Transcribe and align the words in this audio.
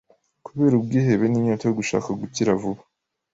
kubera 0.45 0.73
ubwihebe 0.75 1.25
n’inyota 1.27 1.63
yo 1.65 1.73
gushaka 1.79 2.09
gukira 2.21 2.59
vuba 2.61 2.81